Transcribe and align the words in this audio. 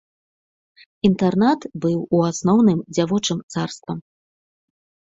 Інтэрнат 1.09 1.59
быў 1.85 1.99
у 2.17 2.23
асноўным 2.31 2.79
дзявочым 2.97 3.39
царствам. 3.55 3.97